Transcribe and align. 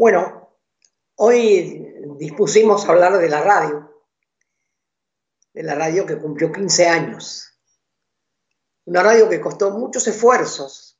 Bueno, 0.00 0.56
hoy 1.16 1.94
dispusimos 2.16 2.88
hablar 2.88 3.18
de 3.18 3.28
la 3.28 3.42
radio, 3.42 4.02
de 5.52 5.62
la 5.62 5.74
radio 5.74 6.06
que 6.06 6.16
cumplió 6.16 6.50
15 6.50 6.88
años, 6.88 7.60
una 8.86 9.02
radio 9.02 9.28
que 9.28 9.42
costó 9.42 9.72
muchos 9.72 10.06
esfuerzos. 10.06 10.98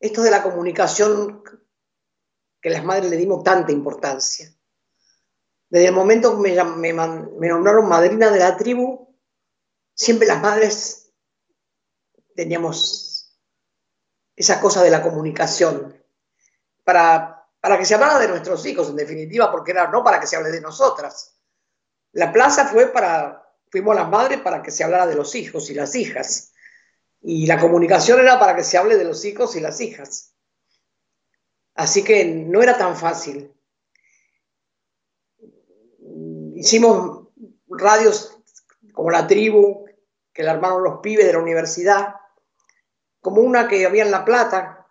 Esto 0.00 0.22
de 0.22 0.32
la 0.32 0.42
comunicación 0.42 1.44
que 2.60 2.70
las 2.70 2.84
madres 2.84 3.08
le 3.08 3.16
dimos 3.18 3.44
tanta 3.44 3.70
importancia. 3.70 4.52
Desde 5.68 5.86
el 5.86 5.94
momento 5.94 6.32
que 6.42 6.50
me, 6.50 6.92
me 6.92 7.48
nombraron 7.48 7.88
madrina 7.88 8.32
de 8.32 8.40
la 8.40 8.56
tribu, 8.56 9.16
siempre 9.94 10.26
las 10.26 10.42
madres 10.42 11.12
teníamos 12.34 13.38
esa 14.34 14.60
cosa 14.60 14.82
de 14.82 14.90
la 14.90 15.04
comunicación 15.04 16.02
para, 16.82 17.43
para 17.64 17.78
que 17.78 17.86
se 17.86 17.94
hablara 17.94 18.18
de 18.18 18.28
nuestros 18.28 18.66
hijos, 18.66 18.90
en 18.90 18.96
definitiva, 18.96 19.50
porque 19.50 19.70
era 19.70 19.90
no 19.90 20.04
para 20.04 20.20
que 20.20 20.26
se 20.26 20.36
hable 20.36 20.50
de 20.50 20.60
nosotras. 20.60 21.34
La 22.12 22.30
plaza 22.30 22.66
fue 22.66 22.88
para, 22.88 23.42
fuimos 23.70 23.96
las 23.96 24.06
madres 24.06 24.42
para 24.42 24.60
que 24.60 24.70
se 24.70 24.84
hablara 24.84 25.06
de 25.06 25.14
los 25.14 25.34
hijos 25.34 25.70
y 25.70 25.74
las 25.74 25.94
hijas. 25.94 26.52
Y 27.22 27.46
la 27.46 27.58
comunicación 27.58 28.20
era 28.20 28.38
para 28.38 28.54
que 28.54 28.62
se 28.62 28.76
hable 28.76 28.98
de 28.98 29.04
los 29.04 29.24
hijos 29.24 29.56
y 29.56 29.60
las 29.60 29.80
hijas. 29.80 30.34
Así 31.74 32.04
que 32.04 32.26
no 32.26 32.62
era 32.62 32.76
tan 32.76 32.98
fácil. 32.98 33.50
Hicimos 36.56 37.28
radios 37.66 38.38
como 38.92 39.10
La 39.10 39.26
Tribu, 39.26 39.86
que 40.34 40.42
la 40.42 40.50
armaron 40.50 40.84
los 40.84 41.00
pibes 41.00 41.24
de 41.24 41.32
la 41.32 41.38
universidad, 41.38 42.16
como 43.22 43.40
una 43.40 43.68
que 43.68 43.86
había 43.86 44.04
en 44.04 44.10
La 44.10 44.22
Plata, 44.22 44.83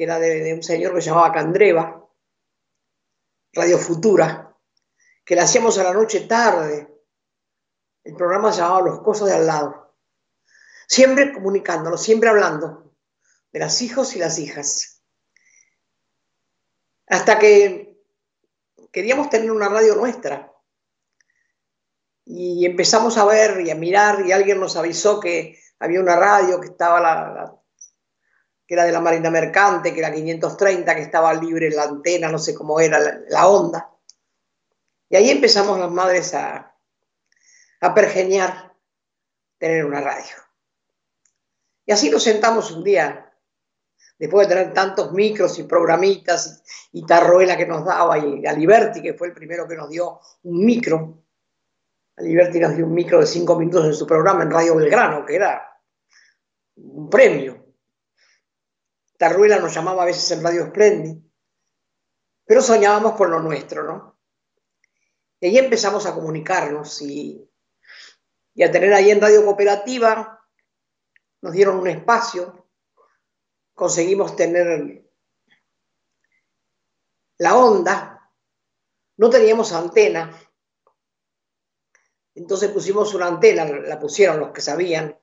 que 0.00 0.04
era 0.04 0.18
de, 0.18 0.54
un 0.54 0.62
señor 0.62 0.94
que 0.94 1.02
se 1.02 1.10
llamaba 1.10 1.30
Candreva, 1.30 2.08
Radio 3.52 3.76
Futura, 3.76 4.56
que 5.22 5.36
la 5.36 5.42
hacíamos 5.42 5.76
a 5.76 5.82
la 5.82 5.92
noche 5.92 6.22
tarde. 6.22 6.88
El 8.02 8.16
programa 8.16 8.50
se 8.50 8.62
llamaba 8.62 8.80
Los 8.80 9.00
Cosos 9.02 9.28
de 9.28 9.34
al 9.34 9.46
lado. 9.46 9.94
Siempre 10.88 11.34
comunicándonos, 11.34 12.02
siempre 12.02 12.30
hablando 12.30 12.94
de 13.52 13.58
las 13.58 13.82
hijos 13.82 14.16
y 14.16 14.20
las 14.20 14.38
hijas. 14.38 15.02
Hasta 17.06 17.38
que 17.38 18.02
queríamos 18.90 19.28
tener 19.28 19.50
una 19.50 19.68
radio 19.68 19.96
nuestra. 19.96 20.50
Y 22.24 22.64
empezamos 22.64 23.18
a 23.18 23.26
ver 23.26 23.60
y 23.60 23.70
a 23.70 23.74
mirar 23.74 24.24
y 24.24 24.32
alguien 24.32 24.60
nos 24.60 24.78
avisó 24.78 25.20
que 25.20 25.60
había 25.78 26.00
una 26.00 26.16
radio 26.16 26.58
que 26.58 26.68
estaba 26.68 27.02
la 27.02 27.59
que 28.70 28.74
era 28.74 28.84
de 28.84 28.92
la 28.92 29.00
Marina 29.00 29.30
Mercante, 29.32 29.92
que 29.92 29.98
era 29.98 30.12
530, 30.12 30.94
que 30.94 31.02
estaba 31.02 31.34
libre 31.34 31.70
la 31.70 31.82
antena, 31.82 32.30
no 32.30 32.38
sé 32.38 32.54
cómo 32.54 32.78
era 32.78 33.00
la, 33.28 33.48
onda. 33.48 33.90
Y 35.08 35.16
ahí 35.16 35.28
empezamos 35.28 35.76
las 35.76 35.90
madres 35.90 36.32
a, 36.34 36.72
a 37.80 37.94
pergeñar 37.94 38.72
tener 39.58 39.84
una 39.84 40.00
radio. 40.00 40.36
Y 41.84 41.90
así 41.90 42.10
nos 42.10 42.22
sentamos 42.22 42.70
un 42.70 42.84
día, 42.84 43.34
después 44.16 44.46
de 44.46 44.54
tener 44.54 44.72
tantos 44.72 45.10
micros 45.10 45.58
y 45.58 45.64
programitas 45.64 46.62
y, 46.92 47.04
Tarruela 47.04 47.56
que 47.56 47.66
nos 47.66 47.84
daba, 47.84 48.18
y 48.18 48.46
Aliberti, 48.46 49.02
que 49.02 49.14
fue 49.14 49.26
el 49.26 49.34
primero 49.34 49.66
que 49.66 49.74
nos 49.74 49.90
dio 49.90 50.20
un 50.44 50.64
micro. 50.64 51.24
Aliberti 52.18 52.60
nos 52.60 52.76
dio 52.76 52.86
un 52.86 52.94
micro 52.94 53.18
de 53.18 53.26
cinco 53.26 53.58
minutos 53.58 53.86
en 53.86 53.94
su 53.94 54.06
programa 54.06 54.44
en 54.44 54.52
Radio 54.52 54.76
Belgrano, 54.76 55.26
que 55.26 55.34
era 55.34 55.76
un 56.76 57.10
premio. 57.10 57.59
Tarruela 59.20 59.58
nos 59.58 59.74
llamaba 59.74 60.04
a 60.04 60.06
veces 60.06 60.30
en 60.30 60.42
Radio 60.42 60.68
Splendid, 60.68 61.18
pero 62.46 62.62
soñábamos 62.62 63.16
con 63.16 63.30
lo 63.30 63.40
nuestro, 63.40 63.84
¿no? 63.84 64.18
Y 65.38 65.48
ahí 65.48 65.58
empezamos 65.58 66.06
a 66.06 66.14
comunicarnos 66.14 67.02
y, 67.02 67.46
y 68.54 68.62
a 68.62 68.70
tener 68.70 68.94
ahí 68.94 69.10
en 69.10 69.20
Radio 69.20 69.44
Cooperativa, 69.44 70.42
nos 71.42 71.52
dieron 71.52 71.78
un 71.78 71.88
espacio, 71.88 72.70
conseguimos 73.74 74.34
tener 74.36 75.04
la 77.36 77.56
onda, 77.58 78.32
no 79.18 79.28
teníamos 79.28 79.74
antena, 79.74 80.34
entonces 82.34 82.70
pusimos 82.70 83.12
una 83.12 83.26
antena, 83.26 83.66
la 83.66 84.00
pusieron 84.00 84.40
los 84.40 84.52
que 84.52 84.62
sabían, 84.62 85.19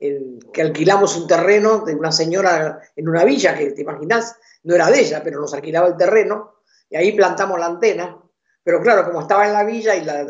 que 0.00 0.62
alquilamos 0.62 1.16
un 1.18 1.26
terreno 1.26 1.80
de 1.84 1.94
una 1.94 2.10
señora 2.10 2.80
en 2.96 3.08
una 3.08 3.22
villa, 3.24 3.56
que 3.56 3.72
te 3.72 3.82
imaginas, 3.82 4.34
no 4.62 4.74
era 4.74 4.90
de 4.90 5.00
ella, 5.00 5.22
pero 5.22 5.40
nos 5.40 5.52
alquilaba 5.52 5.88
el 5.88 5.96
terreno, 5.96 6.62
y 6.88 6.96
ahí 6.96 7.12
plantamos 7.12 7.58
la 7.58 7.66
antena. 7.66 8.18
Pero 8.62 8.80
claro, 8.80 9.04
como 9.04 9.20
estaba 9.20 9.46
en 9.46 9.52
la 9.52 9.64
villa 9.64 9.94
y 9.96 10.04
la, 10.04 10.26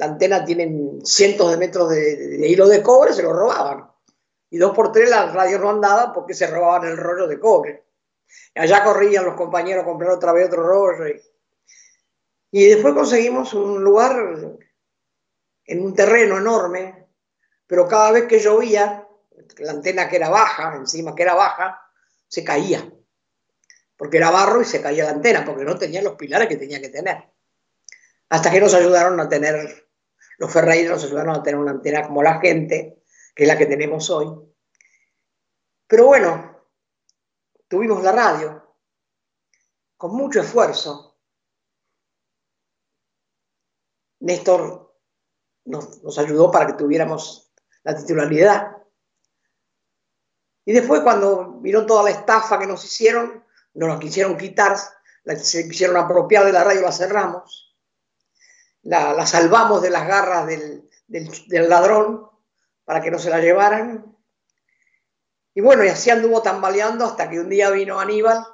antena 0.00 0.44
tiene 0.44 1.00
cientos 1.04 1.50
de 1.50 1.56
metros 1.56 1.90
de, 1.90 2.46
hilo 2.48 2.68
de 2.68 2.82
cobre, 2.82 3.14
se 3.14 3.22
lo 3.22 3.32
robaban. 3.32 3.90
Y 4.50 4.58
dos 4.58 4.74
por 4.74 4.92
tres 4.92 5.10
la 5.10 5.32
radio 5.32 5.58
no 5.58 5.70
andaba 5.70 6.12
porque 6.12 6.34
se 6.34 6.46
robaban 6.46 6.88
el 6.88 6.96
rollo 6.96 7.26
de 7.26 7.40
cobre. 7.40 7.84
Y 8.54 8.60
allá 8.60 8.84
corrían 8.84 9.24
los 9.24 9.34
compañeros 9.34 9.82
a 9.82 9.86
comprar 9.86 10.10
otra 10.12 10.32
vez 10.32 10.48
otro 10.48 10.62
rollo. 10.62 11.08
Y, 11.08 11.20
y 12.50 12.66
después 12.66 12.94
conseguimos 12.94 13.54
un 13.54 13.82
lugar 13.82 14.16
en 15.64 15.82
un 15.82 15.94
terreno 15.94 16.38
enorme, 16.38 17.07
pero 17.68 17.86
cada 17.86 18.10
vez 18.10 18.26
que 18.26 18.40
llovía, 18.40 19.06
la 19.58 19.70
antena 19.70 20.08
que 20.08 20.16
era 20.16 20.30
baja, 20.30 20.74
encima 20.74 21.14
que 21.14 21.22
era 21.22 21.34
baja, 21.34 21.80
se 22.26 22.42
caía, 22.42 22.90
porque 23.96 24.16
era 24.16 24.30
barro 24.30 24.62
y 24.62 24.64
se 24.64 24.80
caía 24.80 25.04
la 25.04 25.10
antena, 25.10 25.44
porque 25.44 25.64
no 25.64 25.78
tenía 25.78 26.02
los 26.02 26.14
pilares 26.14 26.48
que 26.48 26.56
tenía 26.56 26.80
que 26.80 26.88
tener. 26.88 27.30
Hasta 28.30 28.50
que 28.50 28.60
nos 28.60 28.72
ayudaron 28.72 29.20
a 29.20 29.28
tener, 29.28 29.86
los 30.38 30.50
Ferreiros 30.50 30.92
nos 30.92 31.04
ayudaron 31.04 31.36
a 31.36 31.42
tener 31.42 31.60
una 31.60 31.72
antena 31.72 32.06
como 32.06 32.22
la 32.22 32.40
gente, 32.40 33.02
que 33.34 33.42
es 33.42 33.48
la 33.48 33.58
que 33.58 33.66
tenemos 33.66 34.08
hoy. 34.08 34.34
Pero 35.86 36.06
bueno, 36.06 36.66
tuvimos 37.68 38.02
la 38.02 38.12
radio, 38.12 38.76
con 39.98 40.14
mucho 40.14 40.40
esfuerzo. 40.40 41.18
Néstor 44.20 44.96
nos, 45.66 46.02
nos 46.02 46.18
ayudó 46.18 46.50
para 46.50 46.66
que 46.66 46.72
tuviéramos 46.72 47.47
la 47.88 47.96
titularidad. 47.96 48.76
Y 50.66 50.72
después 50.72 51.00
cuando 51.00 51.58
vieron 51.60 51.86
toda 51.86 52.02
la 52.02 52.10
estafa 52.10 52.58
que 52.58 52.66
nos 52.66 52.84
hicieron, 52.84 53.42
nos 53.72 53.88
la 53.88 53.98
quisieron 53.98 54.36
quitar, 54.36 54.76
se 55.36 55.66
quisieron 55.66 55.96
apropiar 55.96 56.44
de 56.44 56.52
la 56.52 56.64
radio, 56.64 56.82
la 56.82 56.92
cerramos, 56.92 57.74
la, 58.82 59.24
salvamos 59.26 59.80
de 59.80 59.88
las 59.88 60.06
garras 60.06 60.46
del, 60.46 60.86
del, 61.06 61.68
ladrón 61.70 62.28
para 62.84 63.00
que 63.00 63.10
no 63.10 63.18
se 63.18 63.30
la 63.30 63.40
llevaran. 63.40 64.14
Y 65.54 65.62
bueno, 65.62 65.82
y 65.82 65.88
así 65.88 66.10
anduvo 66.10 66.42
tambaleando 66.42 67.06
hasta 67.06 67.30
que 67.30 67.40
un 67.40 67.48
día 67.48 67.70
vino 67.70 67.98
Aníbal 67.98 68.44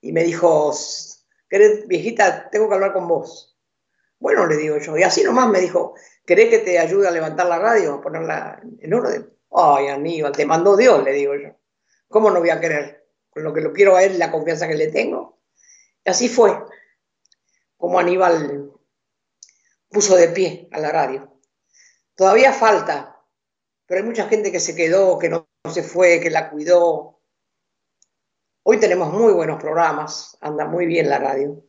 y 0.00 0.12
me 0.12 0.22
dijo, 0.22 0.72
viejita, 1.86 2.50
tengo 2.50 2.68
que 2.68 2.74
hablar 2.76 2.92
con 2.92 3.08
vos. 3.08 3.57
Bueno, 4.18 4.46
le 4.46 4.56
digo 4.56 4.78
yo, 4.78 4.96
y 4.96 5.02
así 5.02 5.22
nomás 5.22 5.48
me 5.48 5.60
dijo, 5.60 5.94
¿Querés 6.28 6.50
que 6.50 6.58
te 6.58 6.78
ayude 6.78 7.08
a 7.08 7.10
levantar 7.10 7.46
la 7.46 7.58
radio, 7.58 7.94
a 7.94 8.00
ponerla 8.02 8.60
en 8.80 8.92
orden? 8.92 9.32
Ay, 9.50 9.88
Aníbal, 9.88 10.32
te 10.32 10.44
mandó 10.44 10.76
Dios, 10.76 11.02
le 11.02 11.12
digo 11.12 11.34
yo. 11.34 11.56
¿Cómo 12.06 12.30
no 12.30 12.40
voy 12.40 12.50
a 12.50 12.60
querer? 12.60 13.08
Con 13.30 13.44
lo 13.44 13.54
que 13.54 13.62
lo 13.62 13.72
quiero 13.72 13.96
a 13.96 14.02
él, 14.02 14.18
la 14.18 14.30
confianza 14.30 14.68
que 14.68 14.74
le 14.74 14.88
tengo. 14.88 15.40
Y 16.04 16.10
así 16.10 16.28
fue 16.28 16.54
como 17.78 17.98
Aníbal 17.98 18.70
puso 19.88 20.16
de 20.16 20.28
pie 20.28 20.68
a 20.70 20.80
la 20.80 20.92
radio. 20.92 21.40
Todavía 22.14 22.52
falta, 22.52 23.24
pero 23.86 24.02
hay 24.02 24.06
mucha 24.06 24.28
gente 24.28 24.52
que 24.52 24.60
se 24.60 24.76
quedó, 24.76 25.18
que 25.18 25.30
no 25.30 25.48
se 25.72 25.82
fue, 25.82 26.20
que 26.20 26.28
la 26.28 26.50
cuidó. 26.50 27.22
Hoy 28.64 28.78
tenemos 28.78 29.14
muy 29.14 29.32
buenos 29.32 29.58
programas, 29.58 30.36
anda 30.42 30.66
muy 30.66 30.84
bien 30.84 31.08
la 31.08 31.18
radio, 31.20 31.64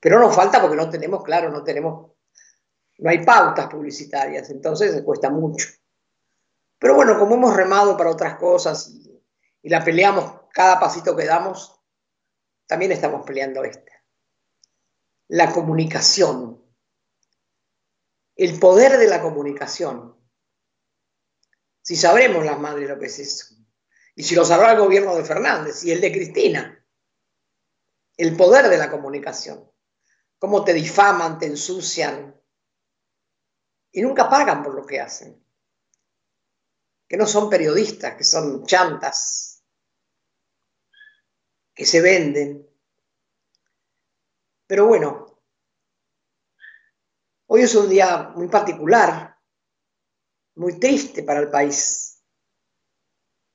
pero 0.00 0.18
nos 0.18 0.34
falta 0.34 0.60
porque 0.60 0.76
no 0.76 0.88
tenemos, 0.90 1.22
claro, 1.24 1.50
no 1.50 1.62
tenemos 1.64 2.12
no 2.98 3.10
hay 3.10 3.24
pautas 3.24 3.68
publicitarias, 3.68 4.50
entonces 4.50 5.02
cuesta 5.02 5.30
mucho. 5.30 5.68
Pero 6.78 6.94
bueno, 6.94 7.18
como 7.18 7.36
hemos 7.36 7.56
remado 7.56 7.96
para 7.96 8.10
otras 8.10 8.36
cosas 8.36 8.90
y, 8.90 9.08
la 9.62 9.84
peleamos 9.84 10.48
cada 10.52 10.80
pasito 10.80 11.14
que 11.14 11.26
damos, 11.26 11.78
también 12.66 12.92
estamos 12.92 13.24
peleando 13.26 13.64
esta. 13.64 13.92
La 15.28 15.52
comunicación, 15.52 16.64
el 18.34 18.58
poder 18.58 18.98
de 18.98 19.08
la 19.08 19.20
comunicación. 19.20 20.16
Si 21.82 21.96
sabremos 21.96 22.44
las 22.44 22.58
madres 22.58 22.88
lo 22.88 22.98
que 22.98 23.06
es 23.06 23.18
eso, 23.18 23.56
y 24.14 24.22
si 24.22 24.34
lo 24.34 24.44
sabrá 24.44 24.72
el 24.72 24.80
gobierno 24.80 25.14
de 25.14 25.24
Fernández 25.24 25.84
y 25.84 25.92
el 25.92 26.00
de 26.00 26.12
Cristina, 26.12 26.84
el 28.16 28.36
poder 28.36 28.68
de 28.68 28.78
la 28.78 28.90
comunicación, 28.90 29.70
cómo 30.38 30.64
te 30.64 30.72
difaman, 30.72 31.38
te 31.38 31.46
ensucian, 31.46 32.38
y 33.92 34.02
nunca 34.02 34.28
pagan 34.28 34.62
por 34.62 34.74
lo 34.74 34.86
que 34.86 35.00
hacen. 35.00 35.44
Que 37.08 37.16
no 37.16 37.26
son 37.26 37.48
periodistas, 37.48 38.16
que 38.16 38.24
son 38.24 38.64
chantas. 38.66 39.54
que 41.74 41.86
se 41.86 42.00
venden. 42.00 42.68
Pero 44.66 44.88
bueno, 44.88 45.40
hoy 47.46 47.62
es 47.62 47.72
un 47.76 47.88
día 47.88 48.32
muy 48.34 48.48
particular, 48.48 49.38
muy 50.56 50.80
triste 50.80 51.22
para 51.22 51.38
el 51.38 51.50
país. 51.52 52.20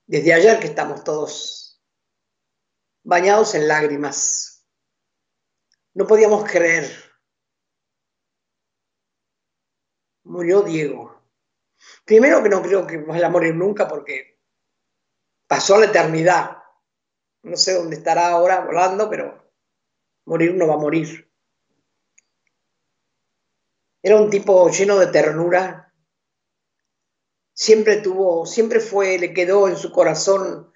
Desde 0.06 0.34
ayer 0.34 0.58
que 0.58 0.68
estamos 0.68 1.04
todos 1.04 1.84
bañados 3.04 3.56
en 3.56 3.68
lágrimas. 3.68 4.53
No 5.94 6.08
podíamos 6.08 6.50
creer. 6.50 6.92
Murió 10.24 10.62
Diego. 10.62 11.22
Primero 12.06 12.42
que 12.42 12.50
no 12.50 12.62
creo 12.62 12.88
que 12.88 12.98
vaya 12.98 13.28
a 13.28 13.30
morir 13.30 13.56
nunca 13.56 13.88
porque 13.88 14.40
pasó 15.48 15.78
la 15.78 15.86
eternidad. 15.86 16.58
No 17.44 17.58
sé 17.58 17.74
dónde 17.74 17.98
estará 17.98 18.30
ahora 18.30 18.62
volando, 18.62 19.10
pero 19.10 19.52
morir 20.26 20.56
no 20.56 20.68
va 20.68 20.76
a 20.76 20.78
morir. 20.78 21.30
Era 24.02 24.18
un 24.18 24.30
tipo 24.30 24.70
lleno 24.70 24.98
de 24.98 25.08
ternura. 25.08 25.94
Siempre 27.54 27.98
tuvo, 27.98 28.46
siempre 28.46 28.80
fue, 28.80 29.20
le 29.20 29.34
quedó 29.34 29.68
en 29.68 29.78
su 29.78 29.92
corazón 29.92 30.74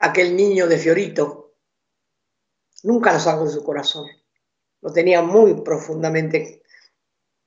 aquel 0.00 0.36
niño 0.36 0.66
de 0.66 0.78
Fiorito. 0.78 1.54
Nunca 2.82 3.12
lo 3.12 3.18
sacó 3.18 3.44
de 3.44 3.50
su 3.50 3.64
corazón. 3.64 4.06
Lo 4.86 4.92
tenía 4.92 5.20
muy 5.20 5.62
profundamente 5.62 6.62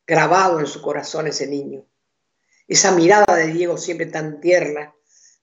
grabado 0.06 0.60
en 0.60 0.68
su 0.68 0.82
corazón 0.82 1.28
ese 1.28 1.48
niño. 1.48 1.86
Esa 2.68 2.92
mirada 2.92 3.34
de 3.34 3.48
Diego 3.48 3.78
siempre 3.78 4.08
tan 4.08 4.42
tierna. 4.42 4.94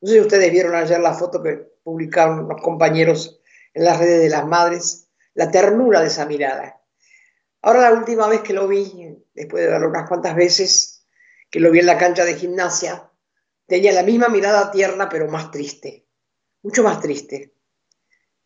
No 0.02 0.06
sé 0.06 0.16
si 0.16 0.20
ustedes 0.20 0.52
vieron 0.52 0.74
ayer 0.74 1.00
la 1.00 1.14
foto 1.14 1.42
que 1.42 1.54
publicaron 1.82 2.50
los 2.50 2.60
compañeros 2.60 3.40
en 3.72 3.84
las 3.84 3.98
redes 3.98 4.20
de 4.20 4.28
las 4.28 4.46
madres, 4.46 5.08
la 5.32 5.50
ternura 5.50 6.02
de 6.02 6.08
esa 6.08 6.26
mirada. 6.26 6.82
Ahora 7.62 7.88
la 7.88 7.92
última 7.94 8.28
vez 8.28 8.42
que 8.42 8.52
lo 8.52 8.68
vi, 8.68 9.16
después 9.32 9.64
de 9.64 9.70
verlo 9.70 9.88
unas 9.88 10.06
cuantas 10.06 10.36
veces, 10.36 11.06
que 11.48 11.60
lo 11.60 11.70
vi 11.70 11.78
en 11.78 11.86
la 11.86 11.96
cancha 11.96 12.26
de 12.26 12.34
gimnasia, 12.34 13.10
tenía 13.64 13.92
la 13.92 14.02
misma 14.02 14.28
mirada 14.28 14.70
tierna 14.70 15.08
pero 15.08 15.28
más 15.28 15.50
triste, 15.50 16.04
mucho 16.60 16.82
más 16.82 17.00
triste, 17.00 17.54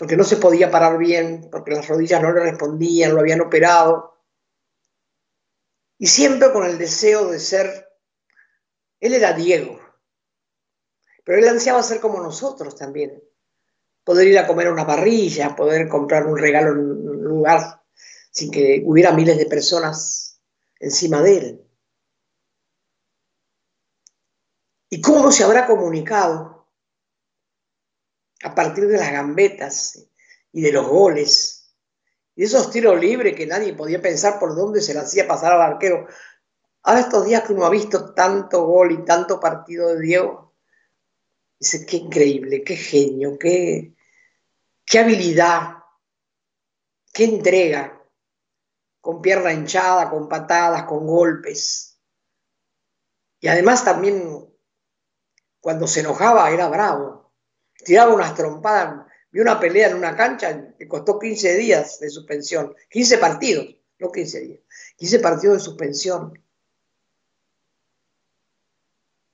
porque 0.00 0.16
no 0.16 0.24
se 0.24 0.38
podía 0.38 0.70
parar 0.70 0.96
bien, 0.96 1.50
porque 1.52 1.72
las 1.72 1.86
rodillas 1.86 2.22
no 2.22 2.32
le 2.32 2.40
respondían, 2.40 3.12
lo 3.12 3.20
habían 3.20 3.42
operado, 3.42 4.18
y 5.98 6.06
siempre 6.06 6.50
con 6.52 6.64
el 6.64 6.78
deseo 6.78 7.30
de 7.30 7.38
ser, 7.38 7.86
él 8.98 9.12
era 9.12 9.34
Diego, 9.34 9.78
pero 11.22 11.36
él 11.36 11.46
ansiaba 11.46 11.82
ser 11.82 12.00
como 12.00 12.18
nosotros 12.22 12.74
también, 12.76 13.22
poder 14.02 14.28
ir 14.28 14.38
a 14.38 14.46
comer 14.46 14.68
a 14.68 14.72
una 14.72 14.86
parrilla, 14.86 15.54
poder 15.54 15.86
comprar 15.86 16.26
un 16.26 16.38
regalo 16.38 16.72
en 16.72 16.78
un 16.78 17.22
lugar 17.22 17.82
sin 18.30 18.50
que 18.50 18.82
hubiera 18.86 19.12
miles 19.12 19.36
de 19.36 19.44
personas 19.44 20.40
encima 20.78 21.20
de 21.20 21.36
él. 21.36 21.64
¿Y 24.88 25.02
cómo 25.02 25.30
se 25.30 25.44
habrá 25.44 25.66
comunicado 25.66 26.59
a 28.42 28.54
partir 28.54 28.86
de 28.86 28.96
las 28.98 29.12
gambetas 29.12 30.06
y 30.52 30.62
de 30.62 30.72
los 30.72 30.86
goles 30.86 31.60
y 32.40 32.44
esos 32.44 32.70
tiros 32.70 32.98
libres 32.98 33.36
que 33.36 33.46
nadie 33.46 33.74
podía 33.74 34.00
pensar 34.00 34.38
por 34.38 34.56
dónde 34.56 34.80
se 34.80 34.94
le 34.94 35.00
hacía 35.00 35.28
pasar 35.28 35.52
al 35.52 35.60
arquero? 35.60 36.06
Ahora 36.82 37.00
estos 37.00 37.26
días 37.26 37.42
que 37.42 37.52
uno 37.52 37.66
ha 37.66 37.70
visto 37.70 38.14
tanto 38.14 38.64
gol 38.64 38.92
y 38.92 39.04
tanto 39.04 39.38
partido 39.38 39.88
de 39.88 40.00
Diego, 40.00 40.54
dice, 41.58 41.84
qué 41.84 41.98
increíble, 41.98 42.64
qué 42.64 42.76
genio, 42.76 43.38
qué, 43.38 43.94
qué 44.86 44.98
habilidad, 44.98 45.84
qué 47.12 47.24
entrega, 47.24 48.02
con 49.02 49.20
pierna 49.20 49.52
hinchada, 49.52 50.08
con 50.08 50.26
patadas, 50.26 50.84
con 50.84 51.06
golpes. 51.06 52.00
Y 53.40 53.48
además 53.48 53.84
también 53.84 54.48
cuando 55.60 55.86
se 55.86 56.00
enojaba 56.00 56.50
era 56.50 56.68
bravo, 56.68 57.19
tiraba 57.84 58.14
unas 58.14 58.34
trompadas. 58.34 59.06
Vi 59.30 59.40
una 59.40 59.60
pelea 59.60 59.88
en 59.88 59.96
una 59.96 60.16
cancha 60.16 60.74
que 60.76 60.88
costó 60.88 61.18
15 61.18 61.56
días 61.56 62.00
de 62.00 62.10
suspensión, 62.10 62.74
15 62.88 63.18
partidos, 63.18 63.76
no 63.98 64.10
15 64.10 64.40
días, 64.40 64.60
15 64.96 65.18
partidos 65.20 65.58
de 65.58 65.64
suspensión. 65.64 66.44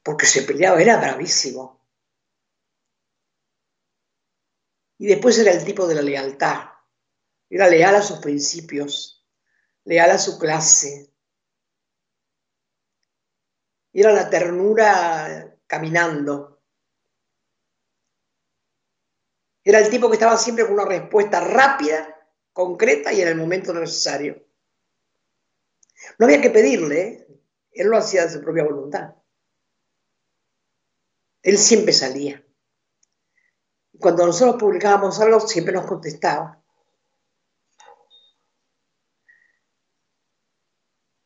Porque 0.03 0.27
se 0.27 0.43
peleaba, 0.43 0.81
era 0.81 0.99
bravísimo. 0.99 1.77
Y 4.99 5.07
después 5.07 5.39
era 5.39 5.53
el 5.53 5.65
tipo 5.65 5.87
de 5.87 5.95
la 5.95 6.03
lealtad. 6.03 6.71
Era 7.49 7.69
leal 7.69 7.95
a 7.97 8.03
sus 8.03 8.19
principios, 8.19 9.27
leal 9.85 10.11
a 10.11 10.19
su 10.19 10.39
clase. 10.39 11.13
Era 13.93 14.13
la 14.13 14.29
ternura 14.29 15.59
caminando. 15.67 16.56
Era 19.67 19.81
el 19.81 19.91
tipo 19.91 20.09
que 20.09 20.15
estaba 20.15 20.37
siempre 20.37 20.65
con 20.65 20.75
una 20.75 20.85
respuesta 20.85 21.41
rápida, 21.41 22.17
concreta 22.53 23.13
y 23.13 23.21
en 23.21 23.27
el 23.27 23.35
momento 23.35 23.75
necesario. 23.75 24.47
No 26.21 26.27
había 26.27 26.41
que 26.41 26.51
pedirle, 26.51 27.01
¿eh? 27.01 27.27
él 27.73 27.89
lo 27.89 27.97
hacía 27.97 28.23
de 28.23 28.31
su 28.31 28.41
propia 28.41 28.63
voluntad. 28.63 29.17
Él 31.43 31.59
siempre 31.59 31.93
salía. 31.93 32.47
Cuando 33.99 34.25
nosotros 34.25 34.55
publicábamos 34.55 35.19
algo, 35.19 35.41
siempre 35.41 35.75
nos 35.75 35.87
contestaba. 35.87 36.63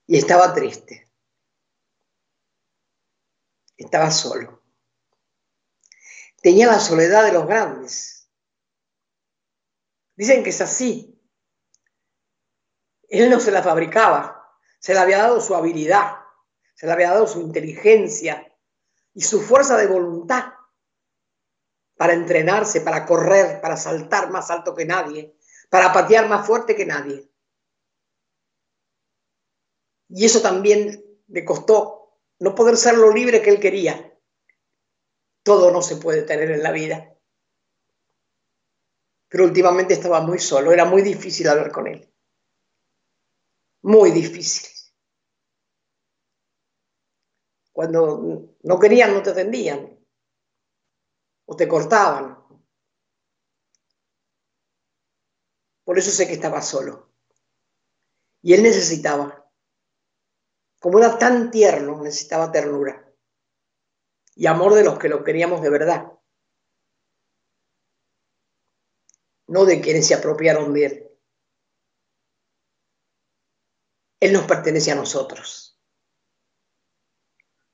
Y 0.06 0.16
estaba 0.16 0.54
triste. 0.54 1.10
Estaba 3.76 4.10
solo. 4.10 4.62
Tenía 6.40 6.69
la 6.69 6.81
soledad 6.81 7.26
de 7.26 7.32
los 7.32 7.46
grandes. 7.46 8.19
Dicen 10.20 10.44
que 10.44 10.50
es 10.50 10.61
así. 10.61 11.19
Él 13.08 13.31
no 13.31 13.40
se 13.40 13.50
la 13.50 13.62
fabricaba, 13.62 14.55
se 14.78 14.93
le 14.93 15.00
había 15.00 15.17
dado 15.17 15.40
su 15.40 15.55
habilidad, 15.55 16.19
se 16.75 16.84
le 16.84 16.93
había 16.93 17.12
dado 17.12 17.26
su 17.26 17.40
inteligencia 17.40 18.55
y 19.14 19.22
su 19.22 19.40
fuerza 19.40 19.78
de 19.78 19.87
voluntad 19.87 20.52
para 21.96 22.12
entrenarse, 22.12 22.82
para 22.82 23.06
correr, 23.06 23.62
para 23.62 23.78
saltar 23.78 24.28
más 24.28 24.50
alto 24.50 24.75
que 24.75 24.85
nadie, 24.85 25.38
para 25.71 25.90
patear 25.90 26.28
más 26.28 26.47
fuerte 26.47 26.76
que 26.76 26.85
nadie. 26.85 27.26
Y 30.11 30.26
eso 30.26 30.42
también 30.42 31.02
le 31.28 31.47
costó 31.47 32.18
no 32.40 32.54
poder 32.54 32.76
ser 32.76 32.99
lo 32.99 33.11
libre 33.11 33.40
que 33.40 33.49
él 33.49 33.59
quería. 33.59 34.14
Todo 35.42 35.71
no 35.71 35.80
se 35.80 35.97
puede 35.97 36.25
tener 36.25 36.50
en 36.50 36.62
la 36.62 36.73
vida. 36.73 37.16
Pero 39.30 39.44
últimamente 39.44 39.94
estaba 39.94 40.20
muy 40.20 40.40
solo, 40.40 40.72
era 40.72 40.84
muy 40.84 41.02
difícil 41.02 41.49
hablar 41.49 41.70
con 41.70 41.87
él. 41.87 42.12
Muy 43.82 44.10
difícil. 44.10 44.68
Cuando 47.72 48.56
no 48.62 48.78
querían, 48.78 49.14
no 49.14 49.22
te 49.22 49.30
atendían 49.30 49.96
o 51.46 51.56
te 51.56 51.68
cortaban. 51.68 52.37
Por 55.84 55.96
eso 55.96 56.10
sé 56.10 56.26
que 56.26 56.34
estaba 56.34 56.60
solo. 56.60 57.12
Y 58.42 58.54
él 58.54 58.64
necesitaba. 58.64 59.49
Como 60.80 60.99
era 60.99 61.18
tan 61.18 61.52
tierno, 61.52 62.02
necesitaba 62.02 62.50
ternura. 62.50 63.12
Y 64.34 64.46
amor 64.46 64.75
de 64.75 64.84
los 64.84 64.99
que 64.99 65.08
lo 65.08 65.22
queríamos 65.22 65.62
de 65.62 65.70
verdad. 65.70 66.19
No 69.50 69.64
de 69.64 69.80
quienes 69.80 70.07
se 70.07 70.14
apropiaron 70.14 70.73
de 70.73 70.87
él. 70.87 71.11
Él 74.21 74.33
nos 74.33 74.47
pertenece 74.47 74.92
a 74.92 74.95
nosotros. 74.95 75.76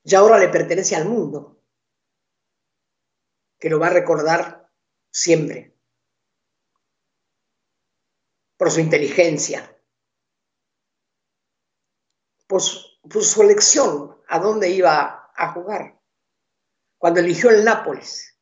Y 0.03 0.15
ahora 0.15 0.39
le 0.39 0.49
pertenece 0.49 0.95
al 0.95 1.05
mundo 1.05 1.63
que 3.59 3.69
lo 3.69 3.79
va 3.79 3.87
a 3.87 3.91
recordar 3.91 4.73
siempre 5.11 5.77
por 8.57 8.71
su 8.71 8.79
inteligencia, 8.79 9.79
por 12.47 12.59
su, 12.61 13.41
elección 13.43 14.19
a 14.27 14.39
dónde 14.39 14.71
iba 14.71 15.31
a 15.35 15.53
jugar, 15.53 16.01
cuando 16.97 17.19
eligió 17.19 17.51
el 17.51 17.63
Nápoles, 17.63 18.35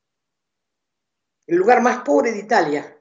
el 1.47 1.57
lugar 1.57 1.81
más 1.81 2.03
pobre 2.05 2.31
de 2.31 2.39
Italia. 2.39 2.94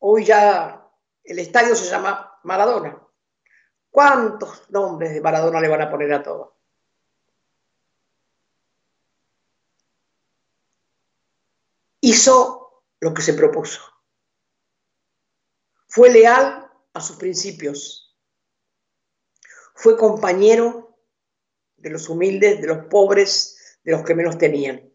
Hoy 0.00 0.24
ya 0.24 0.88
el 1.24 1.38
estadio 1.38 1.74
se 1.74 1.90
llama 1.90 2.38
Maradona. 2.44 3.00
¿Cuántos 3.90 4.70
nombres 4.70 5.14
de 5.14 5.20
Maradona 5.20 5.60
le 5.60 5.68
van 5.68 5.82
a 5.82 5.90
poner 5.90 6.12
a 6.12 6.22
todo? 6.22 6.58
hizo 12.08 12.84
lo 13.00 13.14
que 13.14 13.22
se 13.22 13.34
propuso. 13.34 13.80
Fue 15.86 16.10
leal 16.10 16.70
a 16.92 17.00
sus 17.00 17.16
principios. 17.16 18.16
Fue 19.74 19.96
compañero 19.96 20.98
de 21.76 21.90
los 21.90 22.08
humildes, 22.08 22.60
de 22.60 22.66
los 22.66 22.86
pobres, 22.86 23.78
de 23.84 23.92
los 23.92 24.04
que 24.04 24.14
menos 24.14 24.38
tenían. 24.38 24.90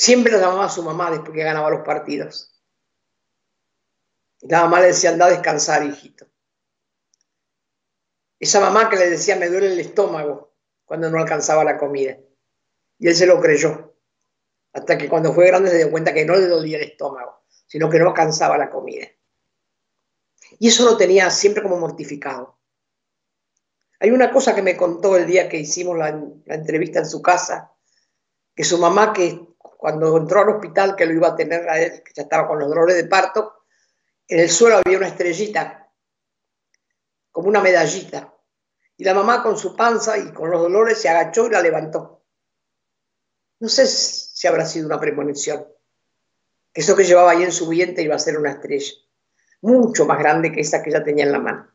Siempre 0.00 0.32
lo 0.32 0.40
llamaba 0.40 0.64
a 0.64 0.70
su 0.70 0.82
mamá 0.82 1.10
después 1.10 1.32
que 1.32 1.44
ganaba 1.44 1.68
los 1.68 1.84
partidos. 1.84 2.58
la 4.40 4.62
mamá 4.62 4.80
le 4.80 4.86
decía, 4.86 5.10
anda 5.10 5.26
a 5.26 5.28
descansar, 5.30 5.84
hijito. 5.84 6.26
Esa 8.38 8.60
mamá 8.60 8.88
que 8.88 8.96
le 8.96 9.10
decía, 9.10 9.36
me 9.36 9.50
duele 9.50 9.74
el 9.74 9.78
estómago 9.78 10.54
cuando 10.86 11.10
no 11.10 11.18
alcanzaba 11.18 11.64
la 11.64 11.76
comida. 11.76 12.16
Y 12.96 13.08
él 13.08 13.14
se 13.14 13.26
lo 13.26 13.42
creyó. 13.42 13.94
Hasta 14.72 14.96
que 14.96 15.06
cuando 15.06 15.34
fue 15.34 15.48
grande 15.48 15.68
se 15.68 15.76
dio 15.76 15.90
cuenta 15.90 16.14
que 16.14 16.24
no 16.24 16.34
le 16.34 16.46
dolía 16.46 16.78
el 16.78 16.84
estómago, 16.84 17.44
sino 17.66 17.90
que 17.90 17.98
no 17.98 18.08
alcanzaba 18.08 18.56
la 18.56 18.70
comida. 18.70 19.06
Y 20.58 20.68
eso 20.68 20.86
lo 20.86 20.96
tenía 20.96 21.28
siempre 21.28 21.62
como 21.62 21.76
mortificado. 21.76 22.58
Hay 23.98 24.12
una 24.12 24.30
cosa 24.30 24.54
que 24.54 24.62
me 24.62 24.78
contó 24.78 25.18
el 25.18 25.26
día 25.26 25.46
que 25.50 25.58
hicimos 25.58 25.98
la, 25.98 26.18
la 26.46 26.54
entrevista 26.54 27.00
en 27.00 27.06
su 27.06 27.20
casa, 27.20 27.74
que 28.54 28.64
su 28.64 28.78
mamá, 28.78 29.12
que 29.12 29.49
cuando 29.80 30.14
entró 30.14 30.42
al 30.42 30.50
hospital, 30.50 30.94
que 30.94 31.06
lo 31.06 31.14
iba 31.14 31.28
a 31.28 31.34
tener 31.34 31.66
a 31.66 31.80
él, 31.80 32.02
que 32.02 32.12
ya 32.14 32.24
estaba 32.24 32.46
con 32.46 32.58
los 32.58 32.68
dolores 32.68 32.96
de 32.96 33.04
parto, 33.04 33.64
en 34.28 34.40
el 34.40 34.50
suelo 34.50 34.76
había 34.76 34.98
una 34.98 35.08
estrellita, 35.08 35.90
como 37.30 37.48
una 37.48 37.62
medallita. 37.62 38.30
Y 38.98 39.04
la 39.04 39.14
mamá 39.14 39.42
con 39.42 39.56
su 39.56 39.74
panza 39.74 40.18
y 40.18 40.34
con 40.34 40.50
los 40.50 40.60
dolores 40.60 41.00
se 41.00 41.08
agachó 41.08 41.46
y 41.46 41.50
la 41.52 41.62
levantó. 41.62 42.26
No 43.58 43.70
sé 43.70 43.86
si 43.86 44.46
habrá 44.46 44.66
sido 44.66 44.84
una 44.84 45.00
premonición. 45.00 45.66
Eso 46.74 46.94
que 46.94 47.04
llevaba 47.04 47.30
ahí 47.30 47.42
en 47.42 47.50
su 47.50 47.66
vientre 47.66 48.04
iba 48.04 48.16
a 48.16 48.18
ser 48.18 48.36
una 48.36 48.50
estrella, 48.50 48.92
mucho 49.62 50.04
más 50.04 50.18
grande 50.18 50.52
que 50.52 50.60
esa 50.60 50.82
que 50.82 50.90
ella 50.90 51.02
tenía 51.02 51.24
en 51.24 51.32
la 51.32 51.38
mano. 51.38 51.72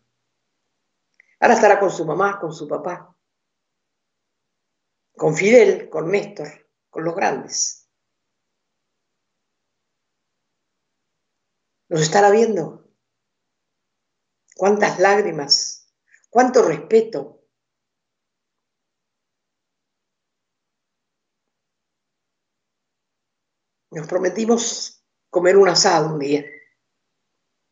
Ahora 1.40 1.56
estará 1.56 1.80
con 1.80 1.90
su 1.90 2.06
mamá, 2.06 2.40
con 2.40 2.54
su 2.54 2.68
papá, 2.68 3.18
con 5.18 5.36
Fidel, 5.36 5.90
con 5.90 6.12
Néstor, 6.12 6.70
con 6.92 7.04
los 7.04 7.16
grandes. 7.16 7.85
Nos 11.88 12.02
estará 12.02 12.32
viendo. 12.32 12.90
Cuántas 14.56 15.00
lágrimas, 15.00 15.94
cuánto 16.30 16.64
respeto. 16.64 17.44
Nos 23.92 24.08
prometimos 24.08 25.04
comer 25.30 25.58
un 25.58 25.68
asado 25.70 26.14
un 26.14 26.20
día. 26.20 26.46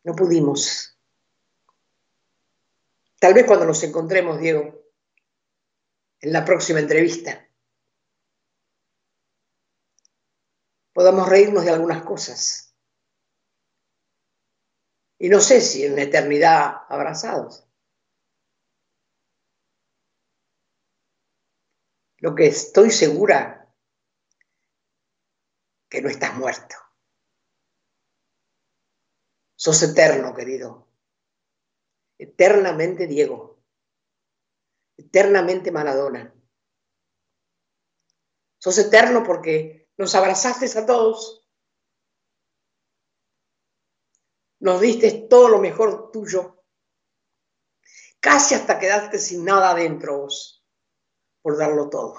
No 0.03 0.13
pudimos. 0.15 0.97
Tal 3.19 3.33
vez 3.33 3.45
cuando 3.45 3.65
nos 3.65 3.81
encontremos, 3.83 4.39
Diego, 4.39 4.83
en 6.19 6.33
la 6.33 6.43
próxima 6.43 6.79
entrevista, 6.79 7.49
podamos 10.91 11.27
reírnos 11.27 11.63
de 11.63 11.71
algunas 11.71 12.03
cosas 12.03 12.72
y 15.23 15.29
no 15.29 15.39
sé 15.39 15.61
si 15.61 15.85
en 15.85 15.95
la 15.95 16.01
eternidad 16.01 16.81
abrazados. 16.89 17.65
Lo 22.17 22.35
que 22.35 22.47
estoy 22.47 22.91
segura 22.91 23.73
que 25.89 26.01
no 26.01 26.09
estás 26.09 26.35
muerto. 26.35 26.75
Sos 29.55 29.81
eterno, 29.83 30.35
querido. 30.35 30.89
Eternamente 32.17 33.07
Diego. 33.07 33.63
Eternamente 34.97 35.71
Maradona. 35.71 36.35
Sos 38.57 38.77
eterno 38.77 39.23
porque 39.23 39.89
nos 39.95 40.15
abrazaste 40.15 40.65
a 40.77 40.85
todos 40.85 41.42
nos 44.63 44.79
diste 44.79 45.27
todo 45.29 45.49
lo 45.49 45.59
mejor 45.59 46.09
tuyo, 46.09 46.63
casi 48.21 48.55
hasta 48.55 48.79
quedaste 48.79 49.19
sin 49.19 49.43
nada 49.43 49.71
adentro 49.71 50.19
vos, 50.19 50.65
por 51.41 51.57
darlo 51.57 51.89
todo. 51.89 52.15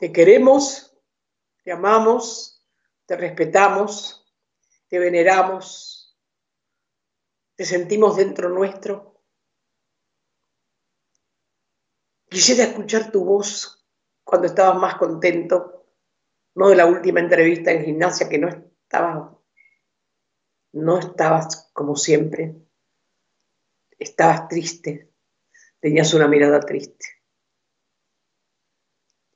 Te 0.00 0.10
queremos, 0.10 0.98
te 1.62 1.72
amamos, 1.72 2.66
te 3.04 3.18
respetamos, 3.18 4.34
te 4.88 4.98
veneramos, 4.98 6.18
te 7.56 7.66
sentimos 7.66 8.16
dentro 8.16 8.48
nuestro. 8.48 9.20
Quisiera 12.30 12.64
escuchar 12.64 13.12
tu 13.12 13.22
voz 13.22 13.83
cuando 14.34 14.48
estabas 14.48 14.80
más 14.80 14.96
contento, 14.96 15.86
no 16.56 16.68
de 16.68 16.74
la 16.74 16.86
última 16.86 17.20
entrevista 17.20 17.70
en 17.70 17.84
gimnasia 17.84 18.28
que 18.28 18.36
no 18.36 18.48
estabas, 18.48 19.32
no 20.72 20.98
estabas 20.98 21.70
como 21.72 21.94
siempre, 21.94 22.56
estabas 23.96 24.48
triste, 24.48 25.14
tenías 25.78 26.12
una 26.14 26.26
mirada 26.26 26.58
triste. 26.58 27.06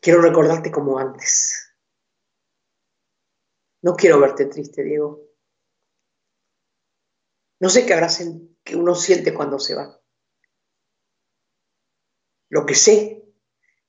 Quiero 0.00 0.20
recordarte 0.20 0.72
como 0.72 0.98
antes. 0.98 1.72
No 3.82 3.94
quiero 3.94 4.18
verte 4.18 4.46
triste, 4.46 4.82
Diego. 4.82 5.28
No 7.60 7.68
sé 7.68 7.86
qué 7.86 7.94
habrá 7.94 8.08
que 8.64 8.74
uno 8.74 8.96
siente 8.96 9.32
cuando 9.32 9.60
se 9.60 9.76
va. 9.76 9.96
Lo 12.48 12.66
que 12.66 12.74
sé 12.74 13.17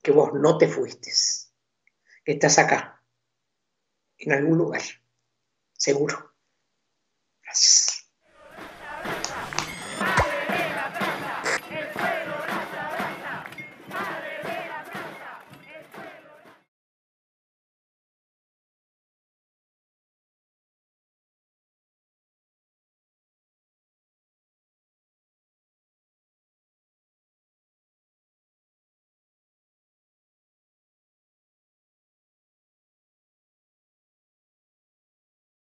que 0.01 0.11
vos 0.11 0.31
no 0.33 0.57
te 0.57 0.67
fuiste, 0.67 1.11
que 2.23 2.33
estás 2.33 2.59
acá, 2.59 3.03
en 4.17 4.33
algún 4.33 4.57
lugar, 4.57 4.81
seguro. 5.73 6.35
Gracias. 7.43 8.08